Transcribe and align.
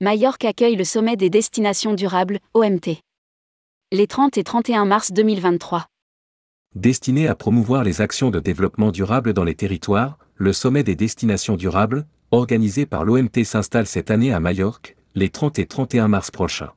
Majorque 0.00 0.44
accueille 0.44 0.74
le 0.74 0.82
sommet 0.82 1.16
des 1.16 1.30
destinations 1.30 1.94
durables, 1.94 2.40
OMT. 2.52 2.98
Les 3.92 4.08
30 4.08 4.36
et 4.38 4.42
31 4.42 4.86
mars 4.86 5.12
2023. 5.12 5.86
Destiné 6.74 7.28
à 7.28 7.36
promouvoir 7.36 7.84
les 7.84 8.00
actions 8.00 8.30
de 8.30 8.40
développement 8.40 8.90
durable 8.90 9.32
dans 9.32 9.44
les 9.44 9.54
territoires, 9.54 10.18
le 10.34 10.52
sommet 10.52 10.82
des 10.82 10.96
destinations 10.96 11.56
durables, 11.56 12.08
organisé 12.32 12.86
par 12.86 13.04
l'OMT 13.04 13.44
s'installe 13.44 13.86
cette 13.86 14.10
année 14.10 14.32
à 14.32 14.40
Majorque, 14.40 14.96
les 15.14 15.28
30 15.28 15.60
et 15.60 15.66
31 15.66 16.08
mars 16.08 16.32
prochains. 16.32 16.72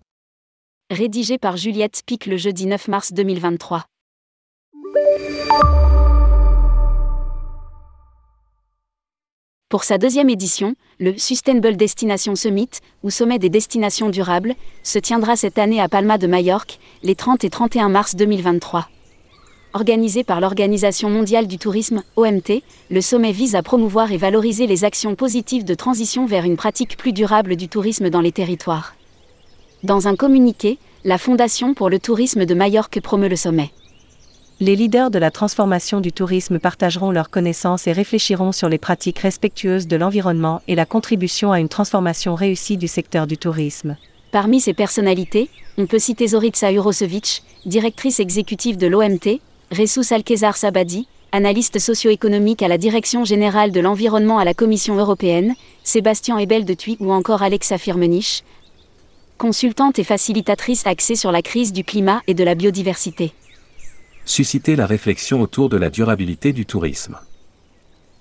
Rédigé 0.91 1.39
par 1.39 1.57
Juliette 1.57 2.04
Pic 2.05 2.27
le 2.27 2.38
jeudi 2.38 2.68
9 2.68 2.88
mars 2.88 3.13
2023. 3.13 3.86
Pour 9.70 9.84
sa 9.84 9.98
deuxième 9.98 10.30
édition, 10.30 10.76
le 10.98 11.17
Sustainable 11.17 11.76
Destination 11.76 12.38
Summit, 12.38 12.70
ou 13.03 13.09
Sommet 13.09 13.38
des 13.38 13.49
destinations 13.49 14.07
durables, 14.07 14.55
se 14.81 14.98
tiendra 14.98 15.35
cette 15.35 15.57
année 15.57 15.81
à 15.81 15.90
Palma 15.90 16.17
de 16.17 16.26
Majorque, 16.26 16.80
les 17.03 17.16
30 17.16 17.43
et 17.43 17.49
31 17.49 17.90
mars 17.90 18.16
2023. 18.16 18.88
Organisé 19.73 20.23
par 20.23 20.40
l'Organisation 20.40 21.09
mondiale 21.09 21.48
du 21.48 21.57
tourisme, 21.57 22.02
OMT, 22.16 22.63
le 22.90 23.02
sommet 23.02 23.34
vise 23.34 23.55
à 23.55 23.62
promouvoir 23.62 24.13
et 24.13 24.17
valoriser 24.17 24.67
les 24.67 24.85
actions 24.85 25.16
positives 25.16 25.66
de 25.66 25.73
transition 25.73 26.26
vers 26.26 26.45
une 26.45 26.55
pratique 26.55 26.95
plus 26.95 27.12
durable 27.12 27.57
du 27.57 27.68
tourisme 27.68 28.09
dans 28.09 28.21
les 28.21 28.31
territoires. 28.31 28.95
Dans 29.84 30.07
un 30.07 30.15
communiqué, 30.15 30.77
la 31.04 31.18
Fondation 31.18 31.73
pour 31.73 31.90
le 31.90 31.99
tourisme 31.99 32.45
de 32.45 32.55
Majorque 32.55 33.02
promeut 33.02 33.27
le 33.27 33.35
sommet. 33.35 33.71
Les 34.59 34.75
leaders 34.75 35.11
de 35.11 35.20
la 35.20 35.29
transformation 35.29 36.02
du 36.02 36.11
tourisme 36.11 36.57
partageront 36.57 37.11
leurs 37.11 37.29
connaissances 37.29 37.85
et 37.85 37.91
réfléchiront 37.91 38.52
sur 38.52 38.70
les 38.70 38.79
pratiques 38.79 39.20
respectueuses 39.20 39.85
de 39.85 39.95
l'environnement 39.95 40.63
et 40.68 40.73
la 40.73 40.87
contribution 40.87 41.51
à 41.51 41.59
une 41.59 41.70
transformation 41.70 42.34
réussie 42.34 42.76
du 42.76 42.87
secteur 42.87 43.27
du 43.27 43.37
tourisme. 43.37 43.98
Parmi 44.32 44.59
ces 44.59 44.73
personnalités, 44.73 45.51
on 45.77 45.85
peut 45.85 45.99
citer 45.99 46.29
Zorica 46.29 46.71
Urosevic, 46.71 47.43
directrice 47.67 48.20
exécutive 48.20 48.77
de 48.77 48.87
l'OMT, 48.87 49.40
Ressous 49.71 50.12
Alkezar 50.12 50.57
Sabadi, 50.57 51.07
analyste 51.32 51.77
socio-économique 51.77 52.63
à 52.63 52.67
la 52.67 52.79
Direction 52.79 53.26
générale 53.26 53.71
de 53.71 53.79
l'environnement 53.79 54.39
à 54.39 54.43
la 54.43 54.55
Commission 54.55 54.95
européenne, 54.95 55.54
Sébastien 55.84 56.39
Ebel 56.39 56.65
de 56.65 56.73
Tuy 56.73 56.98
ou 56.99 57.12
encore 57.12 57.43
Alexa 57.43 57.77
Firmenich, 57.77 58.43
consultante 59.37 59.99
et 59.99 60.04
facilitatrice 60.04 60.87
axée 60.87 61.15
sur 61.15 61.32
la 61.32 61.43
crise 61.43 61.73
du 61.73 61.84
climat 61.84 62.23
et 62.26 62.34
de 62.34 62.43
la 62.43 62.55
biodiversité 62.55 63.34
susciter 64.29 64.75
la 64.75 64.85
réflexion 64.85 65.41
autour 65.41 65.69
de 65.69 65.78
la 65.78 65.89
durabilité 65.89 66.53
du 66.53 66.66
tourisme. 66.66 67.17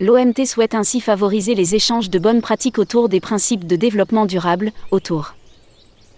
L'OMT 0.00 0.44
souhaite 0.44 0.74
ainsi 0.74 1.00
favoriser 1.00 1.54
les 1.54 1.74
échanges 1.74 2.10
de 2.10 2.18
bonnes 2.18 2.42
pratiques 2.42 2.78
autour 2.78 3.08
des 3.08 3.20
principes 3.20 3.66
de 3.66 3.76
développement 3.76 4.26
durable, 4.26 4.72
autour 4.90 5.34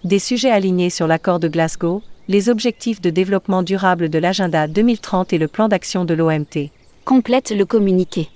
des 0.03 0.19
sujets 0.19 0.51
alignés 0.51 0.89
sur 0.89 1.07
l'accord 1.07 1.39
de 1.39 1.47
Glasgow, 1.47 2.01
les 2.27 2.49
objectifs 2.49 3.01
de 3.01 3.09
développement 3.09 3.63
durable 3.63 4.09
de 4.09 4.19
l'agenda 4.19 4.67
2030 4.67 5.33
et 5.33 5.37
le 5.37 5.47
plan 5.47 5.67
d'action 5.67 6.05
de 6.05 6.13
l'OMT. 6.13 6.69
Complète 7.03 7.51
le 7.51 7.65
communiqué. 7.65 8.29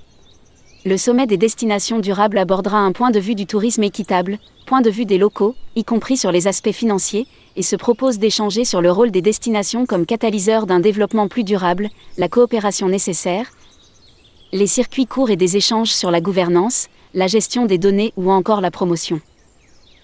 Le 0.85 0.97
sommet 0.97 1.27
des 1.27 1.37
destinations 1.37 1.99
durables 1.99 2.37
abordera 2.37 2.79
un 2.79 2.91
point 2.91 3.09
de 3.09 3.19
vue 3.19 3.35
du 3.35 3.45
tourisme 3.45 3.83
équitable, 3.83 4.37
point 4.65 4.81
de 4.81 4.89
vue 4.89 5.05
des 5.05 5.17
locaux, 5.17 5.55
y 5.77 5.85
compris 5.85 6.17
sur 6.17 6.29
les 6.29 6.45
aspects 6.45 6.73
financiers, 6.73 7.25
et 7.55 7.61
se 7.61 7.77
propose 7.77 8.19
d'échanger 8.19 8.65
sur 8.65 8.81
le 8.81 8.91
rôle 8.91 9.09
des 9.09 9.21
destinations 9.21 9.85
comme 9.85 10.05
catalyseur 10.05 10.65
d'un 10.65 10.81
développement 10.81 11.29
plus 11.29 11.45
durable, 11.45 11.89
la 12.17 12.27
coopération 12.27 12.89
nécessaire, 12.89 13.45
les 14.51 14.67
circuits 14.67 15.05
courts 15.05 15.29
et 15.29 15.37
des 15.37 15.55
échanges 15.55 15.93
sur 15.93 16.11
la 16.11 16.19
gouvernance, 16.19 16.89
la 17.13 17.27
gestion 17.27 17.65
des 17.65 17.77
données 17.77 18.11
ou 18.17 18.29
encore 18.29 18.59
la 18.59 18.71
promotion. 18.71 19.21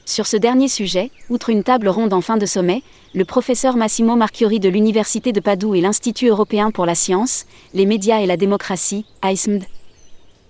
Sur 0.05 0.27
ce 0.27 0.37
dernier 0.37 0.69
sujet, 0.69 1.11
outre 1.29 1.49
une 1.49 1.63
table 1.63 1.89
ronde 1.89 2.13
en 2.13 2.21
fin 2.21 2.37
de 2.37 2.45
sommet, 2.45 2.83
le 3.13 3.25
professeur 3.25 3.75
Massimo 3.75 4.15
Marchiori 4.15 4.61
de 4.61 4.69
l'Université 4.69 5.33
de 5.33 5.41
Padoue 5.41 5.75
et 5.75 5.81
l'Institut 5.81 6.27
européen 6.27 6.71
pour 6.71 6.85
la 6.85 6.95
science, 6.95 7.45
les 7.73 7.85
médias 7.85 8.21
et 8.21 8.25
la 8.25 8.37
démocratie, 8.37 9.05
ISMD, 9.25 9.65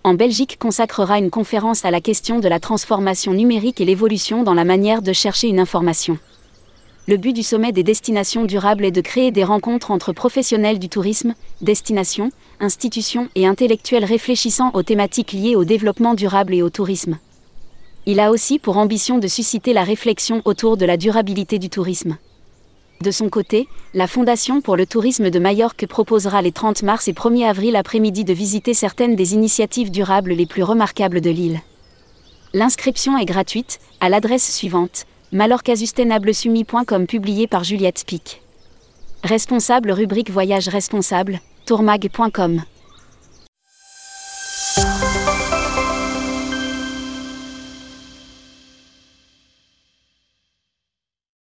en 0.10 0.16
Belgique 0.16 0.58
consacrera 0.58 1.20
une 1.20 1.30
conférence 1.30 1.86
à 1.86 1.92
la 1.92 2.02
question 2.02 2.40
de 2.40 2.48
la 2.48 2.60
transformation 2.60 3.32
numérique 3.32 3.80
et 3.80 3.86
l'évolution 3.86 4.42
dans 4.42 4.56
la 4.56 4.66
manière 4.66 5.04
de 5.04 5.14
chercher 5.14 5.50
une 5.50 5.60
information. 5.60 6.18
Le 7.08 7.16
but 7.18 7.32
du 7.32 7.44
sommet 7.44 7.72
des 7.72 7.84
destinations 7.84 8.46
durables 8.46 8.86
est 8.86 8.92
de 8.92 9.02
créer 9.02 9.30
des 9.30 9.44
rencontres 9.44 9.92
entre 9.92 10.12
professionnels 10.12 10.80
du 10.80 10.90
tourisme, 10.90 11.36
destinations, 11.62 12.32
institutions 12.60 13.30
et 13.36 13.46
intellectuels 13.46 14.04
réfléchissant 14.04 14.72
aux 14.74 14.82
thématiques 14.82 15.32
liées 15.32 15.56
au 15.56 15.64
développement 15.64 16.16
durable 16.16 16.56
et 16.56 16.64
au 16.64 16.72
tourisme. 16.72 17.20
Il 18.08 18.20
a 18.20 18.32
aussi 18.32 18.58
pour 18.58 18.78
ambition 18.78 19.20
de 19.20 19.28
susciter 19.28 19.74
la 19.74 19.84
réflexion 19.84 20.42
autour 20.44 20.76
de 20.76 20.88
la 20.88 20.98
durabilité 20.98 21.60
du 21.60 21.70
tourisme. 21.70 22.18
De 23.02 23.12
son 23.12 23.30
côté, 23.30 23.70
la 23.94 24.08
Fondation 24.08 24.60
pour 24.60 24.76
le 24.76 24.86
tourisme 24.86 25.30
de 25.30 25.40
Majorque 25.40 25.88
proposera 25.88 26.42
les 26.42 26.52
30 26.52 26.84
mars 26.84 27.08
et 27.08 27.14
1er 27.14 27.48
avril 27.48 27.78
après-midi 27.78 28.26
de 28.26 28.34
visiter 28.34 28.74
certaines 28.74 29.16
des 29.16 29.34
initiatives 29.34 29.90
durables 29.90 30.34
les 30.34 30.46
plus 30.46 30.64
remarquables 30.64 31.22
de 31.22 31.30
l'île. 31.30 31.62
L'inscription 32.54 33.18
est 33.18 33.26
gratuite, 33.26 33.80
à 34.02 34.10
l'adresse 34.10 34.54
suivante 34.54 35.06
malorcasustainablesumi.com 35.32 37.06
publié 37.06 37.48
par 37.48 37.64
Juliette 37.64 38.04
Pic. 38.06 38.42
Responsable 39.24 39.92
rubrique 39.92 40.32
Voyage 40.32 40.68
responsable, 40.68 41.40
tourmag.com. 41.66 42.64